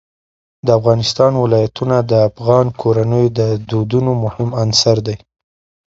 [0.65, 5.15] د افغانستان ولايتونه د افغان کورنیو د دودونو مهم عنصر دی.